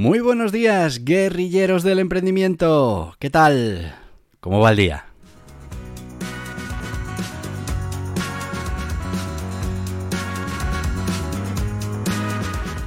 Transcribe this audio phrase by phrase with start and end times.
[0.00, 3.14] Muy buenos días, guerrilleros del emprendimiento.
[3.18, 3.94] ¿Qué tal?
[4.40, 5.04] ¿Cómo va el día?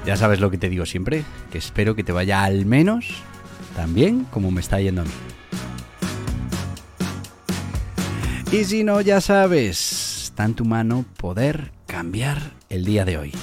[0.07, 3.21] Ya sabes lo que te digo siempre, que espero que te vaya al menos
[3.75, 5.11] tan bien como me está yendo a mí.
[8.51, 13.33] Y si no, ya sabes, está en tu mano poder cambiar el día de hoy.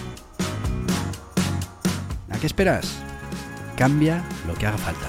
[2.30, 3.00] ¿A qué esperas?
[3.80, 5.08] Cambia lo que haga falta.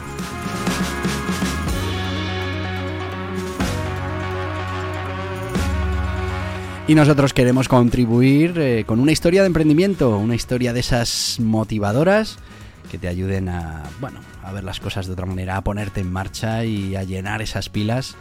[6.87, 12.37] Y nosotros queremos contribuir eh, con una historia de emprendimiento, una historia de esas motivadoras
[12.89, 16.09] que te ayuden a, bueno, a ver las cosas de otra manera, a ponerte en
[16.09, 18.15] marcha y a llenar esas pilas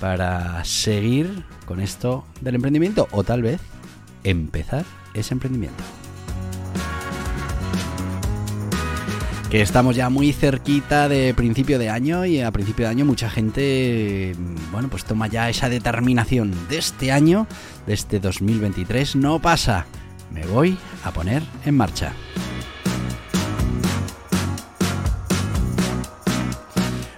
[0.00, 3.60] para seguir con esto del emprendimiento o tal vez
[4.24, 5.84] empezar ese emprendimiento.
[9.52, 13.28] Que estamos ya muy cerquita de principio de año y a principio de año mucha
[13.28, 14.34] gente,
[14.70, 17.46] bueno, pues toma ya esa determinación de este año,
[17.86, 19.84] de este 2023, no pasa,
[20.30, 22.14] me voy a poner en marcha.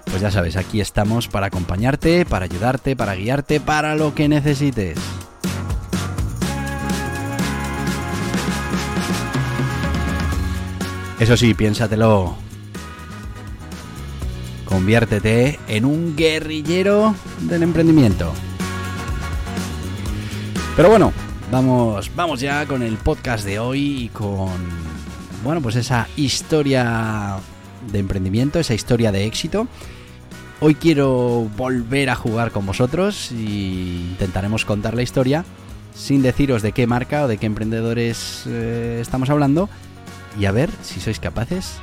[0.07, 4.99] Pues ya sabes, aquí estamos para acompañarte, para ayudarte, para guiarte, para lo que necesites.
[11.19, 12.35] Eso sí, piénsatelo.
[14.65, 18.33] Conviértete en un guerrillero del emprendimiento.
[20.77, 21.13] Pero bueno,
[21.53, 24.51] vamos, vamos ya con el podcast de hoy y con
[25.45, 27.37] bueno, pues esa historia
[27.93, 29.69] de emprendimiento, esa historia de éxito.
[30.61, 35.45] Hoy quiero volver a jugar con vosotros y intentaremos contar la historia
[35.95, 39.69] sin deciros de qué marca o de qué emprendedores eh, estamos hablando,
[40.39, 41.79] y a ver si sois capaces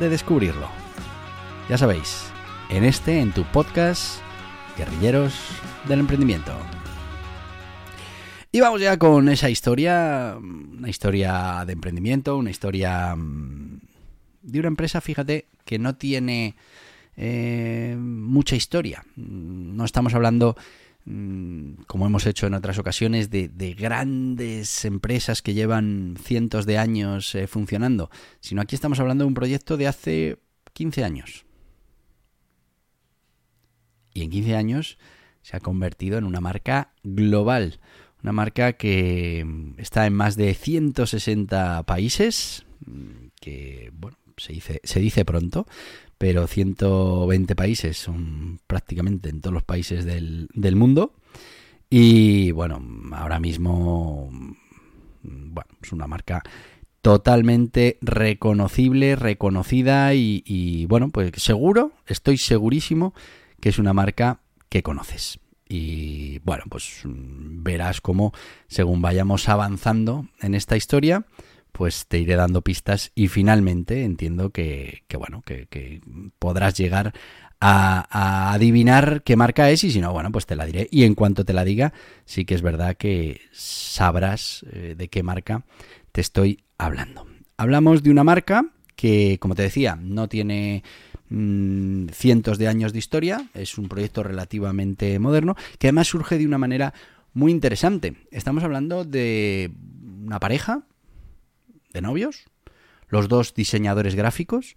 [0.00, 0.68] de descubrirlo.
[1.68, 2.26] Ya sabéis,
[2.70, 4.20] en este, en tu podcast,
[4.76, 5.34] Guerrilleros
[5.88, 6.52] del Emprendimiento.
[8.52, 13.80] Y vamos ya con esa historia, una historia de emprendimiento, una historia mm,
[14.42, 16.54] de una empresa, fíjate, que no tiene
[17.16, 19.04] eh, mucha historia.
[19.16, 20.56] No estamos hablando
[21.06, 27.46] como hemos hecho en otras ocasiones, de, grandes empresas que llevan cientos de años eh,
[27.46, 28.10] funcionando,
[28.40, 30.38] sino aquí estamos hablando de un proyecto de hace
[30.72, 31.44] 15 años.
[34.14, 34.98] Y en 15 años
[35.42, 37.80] se ha convertido en una marca global,
[38.22, 45.24] una marca que mm, está en más de 160 países, mm, que bueno, se dice
[45.24, 45.66] pronto,
[46.18, 51.14] pero 120 países son prácticamente en todos los países del, mundo.
[51.90, 52.82] Y bueno,
[53.12, 54.30] ahora mismo,
[55.22, 56.42] bueno, es una marca
[57.00, 63.14] totalmente reconocible, reconocida y, bueno, pues seguro, estoy segurísimo
[63.60, 65.38] que es una marca que conoces.
[65.68, 68.32] Y bueno, pues verás cómo
[68.68, 71.26] según vayamos avanzando en esta historia,
[71.74, 76.00] pues te iré dando pistas y finalmente entiendo que, bueno, que,
[76.38, 77.12] podrás llegar
[77.60, 80.86] a, adivinar qué marca es y si no, bueno, pues te la diré.
[80.92, 81.92] Y en cuanto te la diga,
[82.26, 85.64] sí que es verdad que sabrás eh, de qué marca
[86.12, 87.26] te estoy hablando.
[87.56, 90.84] Hablamos de una marca que, como te decía, no tiene
[91.28, 96.46] mm, cientos de años de historia, es un proyecto relativamente moderno, que además surge de
[96.46, 96.94] una manera
[97.32, 98.14] muy interesante.
[98.30, 99.72] Estamos hablando de
[100.24, 100.86] una pareja,
[101.94, 102.44] de novios,
[103.08, 104.76] los dos diseñadores gráficos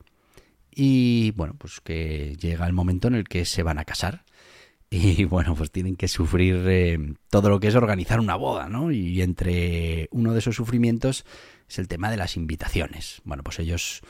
[0.71, 4.23] y bueno, pues que llega el momento en el que se van a casar
[4.89, 8.91] y bueno, pues tienen que sufrir eh, todo lo que es organizar una boda, ¿no?
[8.91, 11.25] Y entre uno de esos sufrimientos
[11.67, 13.21] es el tema de las invitaciones.
[13.25, 14.01] Bueno, pues ellos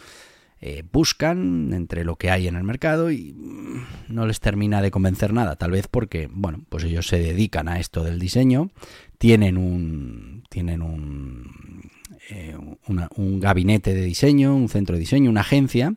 [0.60, 4.92] eh, buscan entre lo que hay en el mercado y mm, no les termina de
[4.92, 8.72] convencer nada, tal vez porque, bueno, pues ellos se dedican a esto del diseño,
[9.18, 11.92] tienen un, tienen un,
[12.30, 12.56] eh,
[12.88, 15.96] un gabinete de diseño, un centro de diseño, una agencia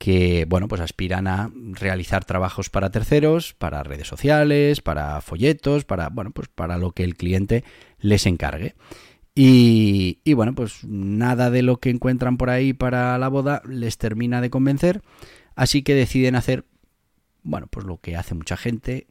[0.00, 6.08] que, bueno, pues aspiran a realizar trabajos para terceros, para redes sociales, para folletos, para,
[6.08, 7.64] bueno, pues para lo que el cliente
[7.98, 8.76] les encargue.
[9.34, 13.98] Y, y, bueno, pues nada de lo que encuentran por ahí para la boda les
[13.98, 15.02] termina de convencer,
[15.54, 16.64] así que deciden hacer,
[17.42, 19.06] bueno, pues lo que hace mucha gente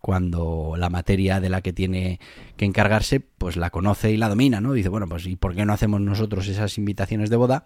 [0.00, 2.20] cuando la materia de la que tiene
[2.56, 4.72] que encargarse, pues la conoce y la domina, ¿no?
[4.72, 7.64] Dice, bueno, pues ¿y por qué no hacemos nosotros esas invitaciones de boda?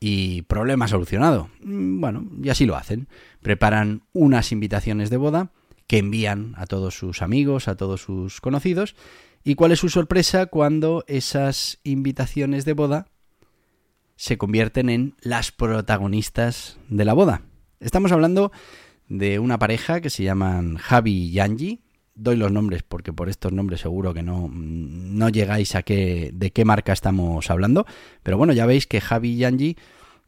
[0.00, 1.48] y problema solucionado.
[1.62, 3.08] Mm, bueno, y así lo hacen.
[3.40, 5.50] Preparan unas invitaciones de boda
[5.86, 8.96] que envían a todos sus amigos, a todos sus conocidos.
[9.44, 13.06] ¿Y cuál es su sorpresa cuando esas invitaciones de boda
[14.16, 17.42] se convierten en las protagonistas de la boda?
[17.80, 18.52] Estamos hablando
[19.08, 21.80] de una pareja que se llaman Javi y Yanji.
[22.16, 26.52] Doy los nombres porque por estos nombres seguro que no, no llegáis a qué, de
[26.52, 27.86] qué marca estamos hablando.
[28.22, 29.76] Pero bueno, ya veis que Javi y Yanji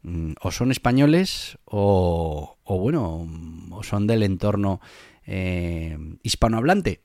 [0.03, 3.27] Mm, o son españoles o, bueno,
[3.71, 4.79] o son del entorno
[5.25, 7.01] eh, hispanohablante.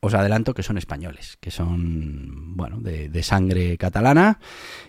[0.00, 4.38] Os adelanto que son españoles, que son, bueno, de, sangre catalana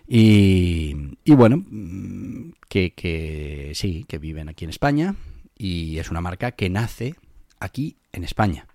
[0.08, 5.16] y, y bueno, mm, que, que sí, que viven aquí en España
[5.58, 7.16] y es una marca que nace
[7.60, 8.68] aquí en España.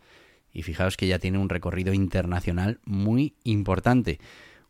[0.53, 4.19] Y fijaos que ya tiene un recorrido internacional muy importante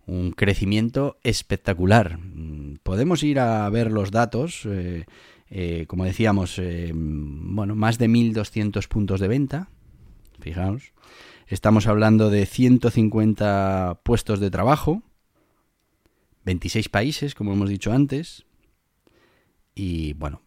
[0.06, 2.18] un crecimiento espectacular.
[2.82, 5.06] Podemos ir a ver los datos, eh,
[5.50, 9.68] eh, como decíamos, eh, bueno, más de 1.200 puntos de venta,
[10.40, 10.92] fijaos.
[11.46, 15.02] Estamos hablando de 150 puestos de trabajo,
[16.44, 18.44] 26 países, como hemos dicho antes,
[19.74, 20.42] y bueno,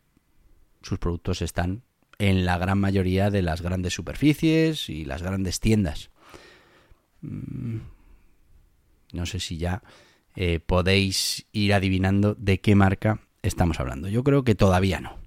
[0.86, 1.82] sus productos están
[2.20, 6.12] en la gran mayoría de las grandes superficies y las grandes tiendas.
[7.22, 7.78] Mm,
[9.14, 9.82] no sé si ya
[10.36, 14.10] eh, podéis ir adivinando de qué marca estamos hablando.
[14.10, 15.18] Yo creo que todavía no.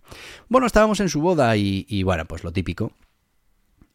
[0.49, 2.93] Bueno, estábamos en su boda y, bueno, pues lo típico.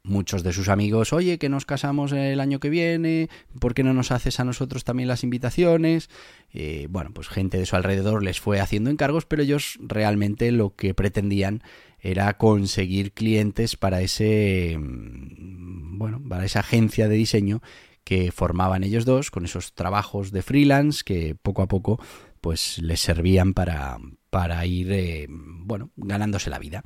[0.05, 3.29] Muchos de sus amigos, oye, que nos casamos el año que viene,
[3.59, 6.09] ¿por qué no nos haces a nosotros también las invitaciones?
[6.51, 10.75] Eh, bueno, pues gente de su alrededor les fue haciendo encargos, pero ellos realmente lo
[10.75, 11.63] que pretendían
[12.01, 17.61] era conseguir clientes para ese, mm, bueno, para esa agencia de diseño
[18.03, 22.01] que formaban ellos dos con esos trabajos de freelance que poco a poco
[22.43, 23.97] pues les servían para,
[24.29, 26.83] para ir eh, bueno ganándose la vida.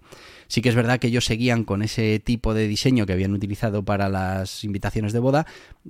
[0.47, 3.83] Sí que es verdad que ellos seguían con ese tipo de diseño que habían utilizado
[3.83, 5.47] para las invitaciones de boda,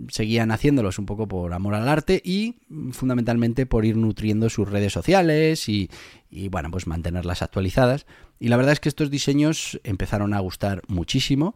[0.08, 2.56] seguían haciéndolos un poco por amor al arte y
[2.94, 5.90] fundamentalmente por ir nutriendo sus redes sociales y,
[6.32, 8.06] y bueno pues mantenerlas actualizadas.
[8.40, 11.56] Y la verdad es que estos diseños empezaron a gustar muchísimo.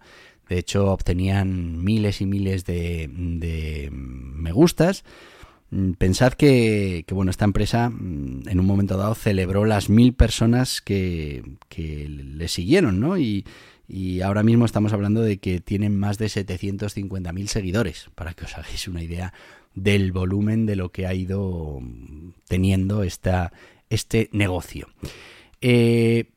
[0.49, 5.05] De hecho, obtenían miles y miles de, me gustas.
[5.71, 10.81] Mm, pensad que, bueno, esta empresa mm, en un momento dado celebró las mil personas
[10.81, 11.43] que,
[11.77, 13.17] le siguieron, ¿no?
[13.17, 13.45] Y,
[14.23, 18.87] ahora mismo estamos hablando de que tienen más de 750.000 seguidores, para que os hagáis
[18.87, 19.33] una idea
[19.75, 21.81] del volumen de lo que ha ido
[22.47, 23.51] teniendo esta,
[23.89, 24.87] este negocio.
[25.59, 26.29] Eh,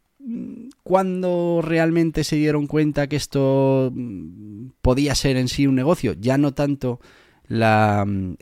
[0.82, 6.38] cuando realmente se dieron cuenta que esto mm, podía ser en sí un negocio, ya
[6.38, 7.00] no tanto
[7.46, 8.36] la, mm,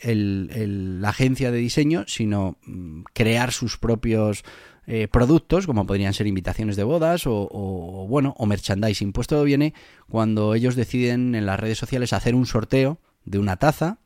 [1.00, 4.44] la agencia de diseño, sino mm, crear sus propios
[4.86, 9.12] eh, productos, como podrían ser invitaciones de bodas o, bueno, o merchandising.
[9.12, 9.74] Pues todo viene
[10.08, 13.98] cuando ellos deciden en las redes sociales hacer un sorteo de una taza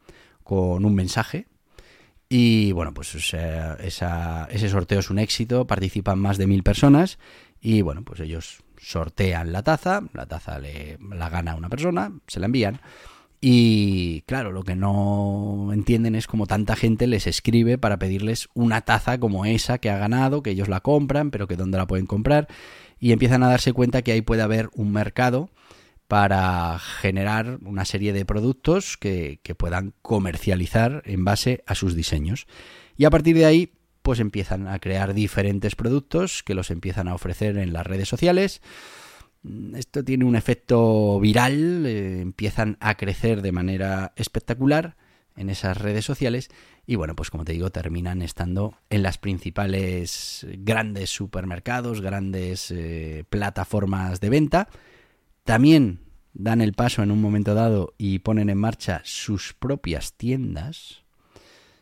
[0.43, 1.47] con un mensaje.
[2.29, 7.19] Y bueno, pues ese sorteo es un éxito, participan más de mil personas
[7.61, 12.41] y bueno, pues ellos sortean la taza, la taza le, la gana una persona, se
[12.41, 12.81] la envían.
[13.40, 18.81] Y claro, lo que no entienden es como tanta gente les escribe para pedirles una
[18.81, 22.07] taza como esa que ha ganado, que ellos la compran, pero que dónde la pueden
[22.07, 22.49] comprar.
[22.99, 25.50] Y empiezan a darse cuenta que ahí puede haber un mercado
[26.09, 32.47] para generar una serie de productos que, que puedan comercializar en base a sus diseños.
[32.97, 37.14] Y a partir de ahí, pues empiezan a crear diferentes productos que los empiezan a
[37.14, 38.62] ofrecer en las redes sociales.
[39.47, 44.97] Mm, esto tiene un efecto viral, eh, empiezan a crecer de manera espectacular
[45.37, 46.50] en esas redes sociales
[46.87, 53.25] y bueno, pues como te digo, terminan estando en las principales grandes supermercados, grandes eh,
[53.29, 54.69] plataformas de venta.
[55.45, 56.00] También
[56.33, 61.03] dan el paso en un momento dado y ponen en marcha sus propias tiendas.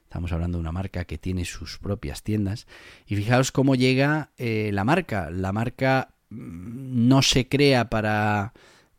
[0.04, 2.66] Estamos hablando de una marca que tiene sus propias tiendas.
[3.06, 5.30] Y fijaos cómo llega eh, la marca.
[5.30, 8.52] La marca no se crea para,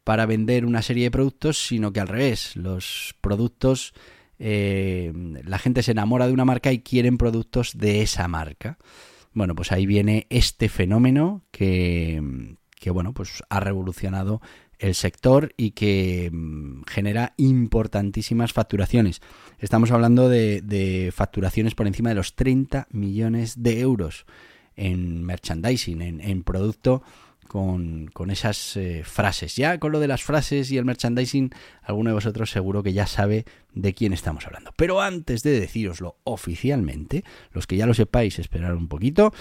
[0.03, 2.55] para vender una serie de productos, sino que al revés.
[2.55, 3.93] Los productos,
[4.39, 5.11] eh,
[5.43, 8.77] la gente se enamora de una marca y quieren productos de esa marca.
[9.33, 14.41] Bueno, pues ahí viene este fenómeno que, que bueno, pues ha revolucionado
[14.79, 19.21] el sector y que mm, genera importantísimas facturaciones.
[19.59, 24.25] Estamos hablando de, facturaciones por encima de los 30 millones de euros
[24.75, 27.03] en merchandising, en, producto
[27.47, 29.55] con, esas eh, frases.
[29.55, 31.51] Ya con lo de las frases y el merchandising,
[31.83, 34.71] alguno de vosotros seguro que ya sabe de quién estamos hablando.
[34.75, 39.33] Pero antes de deciroslo oficialmente, los que ya lo sepáis, esperar un poquito,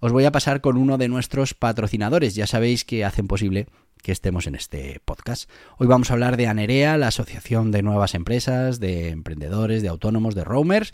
[0.00, 2.34] os voy a pasar con uno de nuestros patrocinadores.
[2.34, 3.66] Ya sabéis que hacen posible
[4.00, 5.50] que estemos en este podcast.
[5.76, 10.34] Hoy vamos a hablar de Anerea, la Asociación de Nuevas Empresas, de Emprendedores, de Autónomos,
[10.34, 10.92] de Roamers,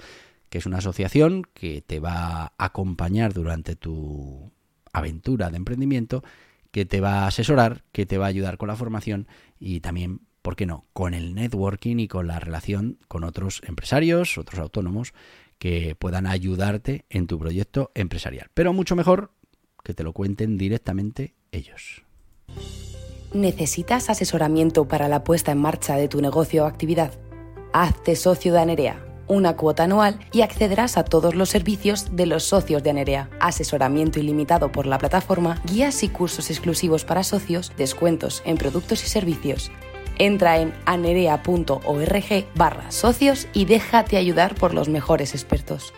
[0.56, 4.52] es una asociación que te va a acompañar durante tu
[4.92, 6.22] aventura de emprendimiento,
[6.70, 10.20] que te va a asesorar, que te va a ayudar con la formación y también,
[10.42, 15.14] ¿por qué no?, con el networking y con la relación con otros empresarios, otros autónomos
[15.58, 18.50] que puedan ayudarte en tu proyecto empresarial.
[18.54, 19.32] Pero mucho mejor
[19.82, 22.02] que te lo cuenten directamente ellos.
[23.32, 27.12] ¿Necesitas asesoramiento para la puesta en marcha de tu negocio o actividad?
[27.72, 32.44] Hazte socio de Anerea, una cuota anual y accederás a todos los servicios de los
[32.44, 33.30] socios de Anerea.
[33.40, 39.08] Asesoramiento ilimitado por la plataforma, guías y cursos exclusivos para socios, descuentos en productos y
[39.08, 39.70] servicios.
[40.18, 45.92] Entra en anerea.org barra socios y déjate ayudar por los mejores expertos.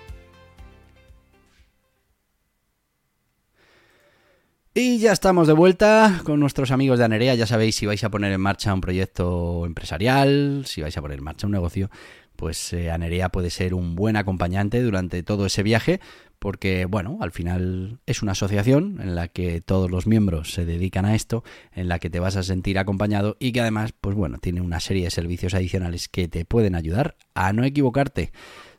[4.81, 7.35] Y ya estamos de vuelta con nuestros amigos de Anerea.
[7.35, 11.19] Ya sabéis si vais a poner en marcha un proyecto empresarial, si vais a poner
[11.19, 11.91] en marcha un negocio,
[12.39, 15.99] pues eh, Anerea puede ser un buen acompañante durante todo ese viaje,
[16.39, 21.05] porque bueno, al final es una asociación en la que todos los miembros se dedican
[21.05, 21.43] a esto,
[21.73, 24.79] en la que te vas a sentir acompañado y que además, pues bueno, tiene una
[24.79, 28.31] serie de servicios adicionales que te pueden ayudar a no equivocarte,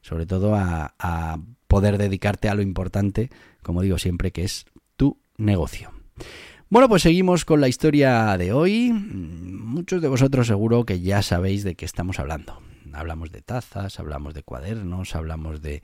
[0.01, 3.29] sobre todo a, a poder dedicarte a lo importante,
[3.61, 4.67] como digo siempre, que es
[5.35, 5.91] negocio.
[6.69, 8.91] Bueno, pues seguimos con la historia de hoy.
[8.93, 12.61] Muchos de vosotros seguro que ya sabéis de qué estamos hablando.
[12.93, 15.81] Hablamos de tazas, hablamos de cuadernos, hablamos de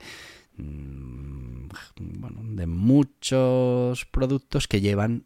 [0.56, 5.24] mm, bueno, de muchos productos que llevan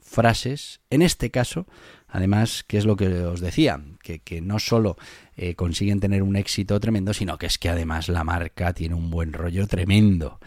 [0.00, 0.80] frases.
[0.90, 1.66] En este caso,
[2.08, 4.96] además, que es lo que os decía, que, no solo
[5.36, 9.10] eh, consiguen tener un éxito tremendo, sino que es que además la marca tiene un
[9.10, 10.38] buen rollo tremendo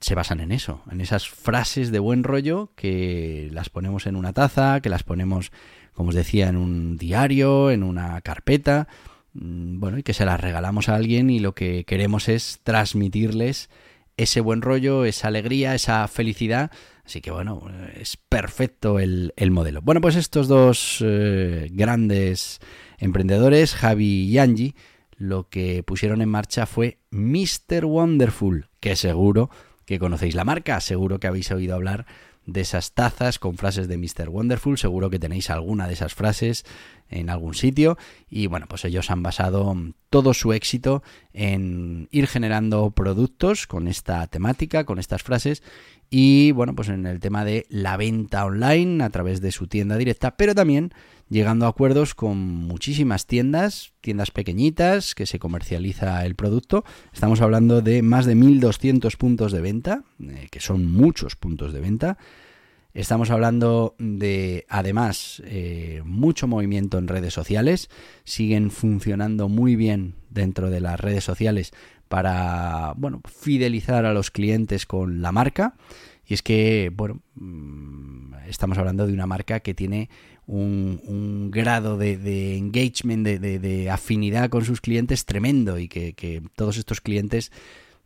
[0.00, 4.32] se basan en eso, en esas frases de buen rollo que las ponemos en una
[4.32, 5.50] taza, que las ponemos,
[5.92, 8.86] como os decía, en un diario, en una carpeta,
[9.40, 13.70] bueno, y que se las regalamos a alguien y lo que queremos es transmitirles
[14.16, 16.70] ese buen rollo, esa alegría, esa felicidad.
[17.04, 17.62] Así que bueno,
[17.98, 19.80] es perfecto el, modelo.
[19.80, 22.60] Bueno, pues estos dos eh, grandes
[22.98, 24.74] emprendedores, Javi y Angie,
[25.16, 27.84] lo que pusieron en marcha fue Mr.
[27.84, 29.50] Wonderful, que seguro
[29.84, 30.80] que conocéis la marca.
[30.80, 32.06] Seguro que habéis oído hablar
[32.44, 34.28] de esas tazas con frases de Mr.
[34.28, 34.78] Wonderful.
[34.78, 36.64] Seguro que tenéis alguna de esas frases
[37.10, 37.98] en algún sitio.
[38.28, 39.76] Y bueno, pues ellos han basado
[40.10, 45.62] todo su éxito en ir generando productos con esta temática, con estas frases.
[46.10, 49.96] Y bueno, pues en el tema de la venta online a través de su tienda
[49.96, 50.92] directa, pero también
[51.28, 56.84] llegando a acuerdos con muchísimas tiendas, tiendas pequeñitas que se comercializa el producto.
[57.12, 61.80] Estamos hablando de más de 1.200 puntos de venta, eh, que son muchos puntos de
[61.80, 62.18] venta.
[62.94, 67.90] Estamos hablando de, además, eh, mucho movimiento en redes sociales.
[68.24, 71.72] Siguen funcionando muy bien dentro de las redes sociales
[72.08, 75.76] para, bueno, fidelizar a los clientes con la marca.
[76.26, 80.08] Y es que, bueno, mm, estamos hablando de una marca que tiene
[80.46, 87.52] un, grado de, engagement, de, afinidad con sus clientes tremendo y que, todos estos clientes,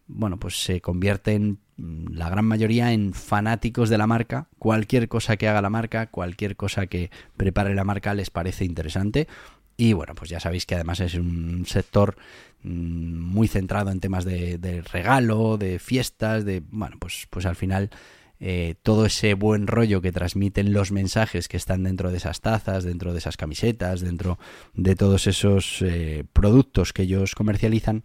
[0.07, 4.49] bueno, pues se convierten la gran mayoría en fanáticos de la marca.
[4.59, 9.29] Cualquier cosa que haga la marca, cualquier cosa que prepare la marca les parece interesante.
[9.77, 12.17] Y bueno, pues ya sabéis que además es un sector
[12.62, 17.57] mm, muy centrado en temas de, de regalo, de fiestas, de bueno, pues, pues al
[17.57, 17.91] final
[18.45, 22.83] eh, todo ese buen rollo que transmiten los mensajes que están dentro de esas tazas,
[22.83, 24.37] dentro de esas camisetas, dentro
[24.75, 28.03] de todos esos eh, productos que ellos comercializan,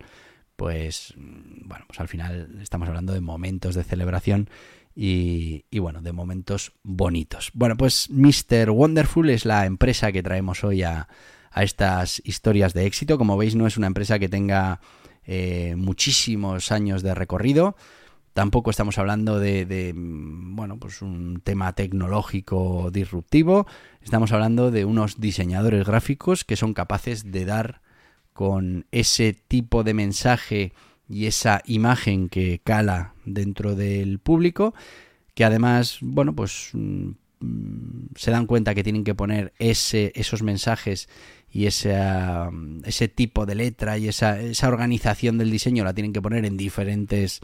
[0.57, 4.49] pues bueno, pues al final estamos hablando de momentos de celebración
[4.99, 7.51] y, bueno, de momentos bonitos.
[7.53, 8.71] Bueno, pues Mr.
[8.71, 11.07] Wonderful es la empresa que traemos hoy a,
[11.55, 13.17] estas historias de éxito.
[13.17, 14.79] Como veis, no es una empresa que tenga
[15.25, 17.75] eh, muchísimos años de recorrido.
[18.33, 23.67] Tampoco estamos hablando de, mm, bueno, pues un tema tecnológico disruptivo.
[24.01, 27.81] Estamos hablando de unos diseñadores gráficos que son capaces de dar
[28.37, 30.71] con ese tipo de mensaje
[31.09, 34.75] y esa imagen que cala dentro del público,
[35.33, 37.13] que además, bueno, pues mm,
[38.15, 41.09] se dan cuenta que tienen que poner ese, esos mensajes
[41.51, 41.97] y ese,
[42.83, 46.57] ese tipo de letra y esa, esa, organización del diseño la tienen que poner en
[46.57, 47.41] diferentes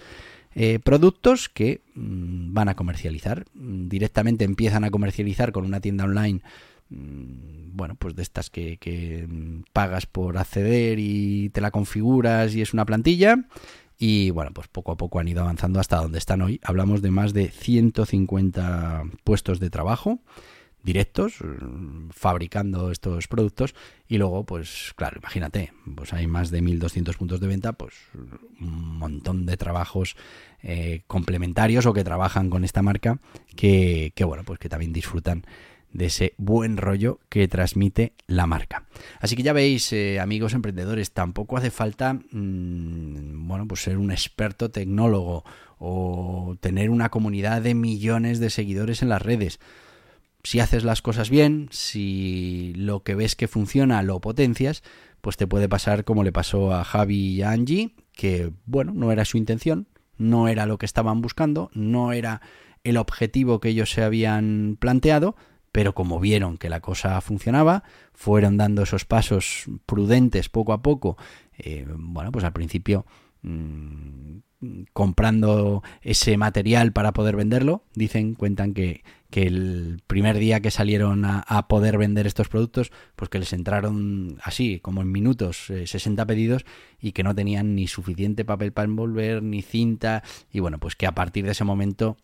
[0.54, 3.46] eh, productos que mm, van a comercializar.
[3.56, 6.73] Directamente empiezan a comercializar con una tienda online mm,
[7.74, 9.28] bueno, pues de estas que, que,
[9.74, 13.38] pagas por acceder y te la configuras y es una plantilla.
[13.98, 16.60] Y bueno, pues poco a poco han ido avanzando hasta donde están hoy.
[16.64, 20.20] Hablamos de más de 150 puestos de trabajo
[20.84, 21.36] directos
[22.12, 23.74] fabricando estos productos
[24.08, 27.96] y luego pues claro imagínate pues hay más de 1200 puntos de venta pues
[28.60, 30.18] un montón de trabajos
[30.62, 33.18] eh, complementarios o que trabajan con esta marca
[33.56, 35.46] que bueno pues que también disfrutan
[35.94, 38.86] de ese buen rollo que transmite la marca.
[39.20, 44.12] Así que ya veis, eh, amigos emprendedores, tampoco hace falta, mmm, bueno, pues ser un
[44.12, 45.46] experto tecnólogo
[45.78, 49.60] o tener una comunidad de millones de seguidores en las redes.
[50.44, 54.84] Si haces las cosas bien, si lo que ves que funciona lo potencias,
[55.22, 59.12] pues te puede pasar como le pasó a Javi y a Angie, que bueno, no
[59.12, 62.42] era su intención, no era lo que estaban buscando, no era
[62.84, 65.36] el objetivo que ellos se habían planteado,
[65.74, 71.18] pero como vieron que la cosa funcionaba, fueron dando esos pasos prudentes poco a poco.
[71.58, 73.08] Eh, bueno, pues al principio
[73.42, 74.38] mmm,
[74.94, 81.26] comprando ese material para poder venderlo, dicen, cuentan que, que el primer día que salieron
[81.26, 85.88] a, a, poder vender estos productos, pues que les entraron así, como en minutos, eh,
[85.88, 86.66] 60 pedidos
[87.02, 91.08] y que no tenían ni suficiente papel para envolver, ni cinta, y bueno, pues que
[91.08, 92.16] a partir de ese momento,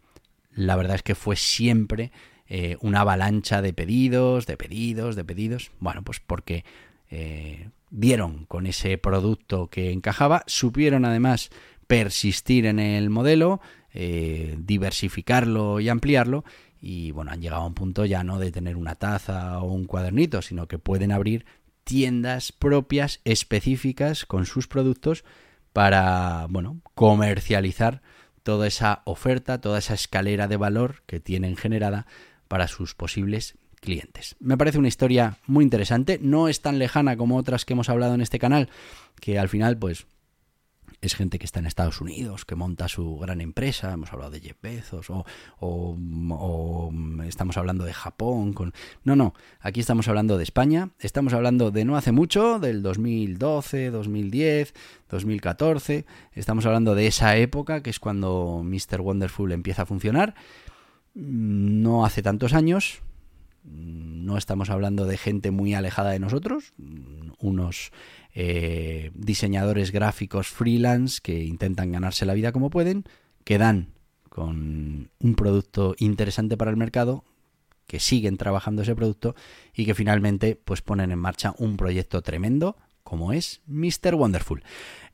[0.53, 2.11] la verdad es que fue siempre
[2.51, 5.71] eh, una avalancha de pedidos, de pedidos, de pedidos.
[5.79, 6.65] Bueno, pues porque
[7.11, 11.51] eh, dieron con ese producto que encajaba, supieron además
[11.85, 13.61] persistir en el modelo,
[13.93, 16.43] eh, diversificarlo y ampliarlo.
[16.81, 19.85] Y bueno, han llegado a un punto ya no de tener una taza o un
[19.85, 21.45] cuadernito, sino que pueden abrir
[21.83, 25.23] tiendas propias específicas con sus productos
[25.71, 28.01] para, bueno, comercializar
[28.41, 32.07] toda esa oferta, toda esa escalera de valor que tienen generada
[32.49, 34.35] para sus posibles clientes.
[34.41, 38.13] Me parece una historia muy interesante, no es tan lejana como otras que hemos hablado
[38.13, 38.69] en este canal,
[39.21, 40.05] que al final pues
[41.01, 44.41] es gente que está en Estados Unidos, que monta su gran empresa, hemos hablado de
[44.41, 45.25] Jeff Bezos, o,
[45.59, 46.91] o,
[47.25, 48.51] estamos hablando de Japón.
[48.51, 48.73] Con...
[49.05, 53.91] No, no, aquí estamos hablando de España, estamos hablando de no hace mucho, del 2012,
[53.91, 54.73] 2010,
[55.09, 58.99] 2014, estamos hablando de esa época, que es cuando Mr.
[58.99, 60.35] Wonderful empieza a funcionar,
[61.19, 63.01] no hace tantos años,
[63.63, 66.73] no estamos hablando de gente muy alejada de nosotros,
[67.39, 67.91] unos
[68.33, 73.03] eh, diseñadores gráficos freelance que intentan ganarse la vida como pueden,
[73.43, 73.89] que dan
[74.29, 77.25] con un producto interesante para el mercado,
[77.85, 79.35] que siguen trabajando ese producto
[79.73, 82.77] y que finalmente pues ponen en marcha un proyecto tremendo
[83.09, 84.13] como es Mr.
[84.13, 84.63] Wonderful.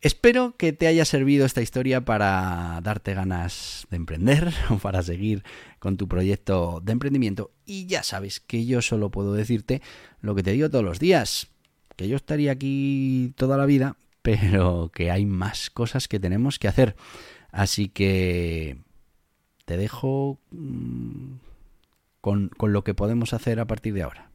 [0.01, 5.43] Espero que te haya servido esta historia para darte ganas de emprender o para seguir
[5.79, 7.51] con tu proyecto de emprendimiento.
[7.65, 9.81] Y ya sabes que yo solo puedo decirte
[10.19, 11.47] lo que te digo todos los días,
[11.95, 16.67] que yo estaría aquí toda la vida, pero que hay más cosas que tenemos que
[16.67, 16.97] hacer.
[17.53, 18.77] Así que
[19.63, 21.35] te dejo mmm,
[22.19, 24.34] con, con lo que podemos hacer a partir de ahora.